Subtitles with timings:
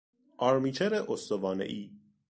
[0.37, 1.89] آرمیچر استوانهای